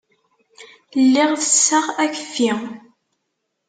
[1.03, 2.51] Lliɣ tesseɣ akeffi.